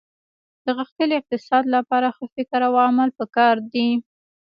[0.65, 3.89] د غښتلي اقتصاد لپاره ښه فکر او عمل په کار دي